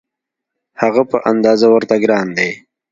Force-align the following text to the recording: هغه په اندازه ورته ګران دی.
هغه 0.81 1.01
په 1.11 1.17
اندازه 1.31 1.67
ورته 1.71 1.95
ګران 2.03 2.27
دی. 2.37 2.51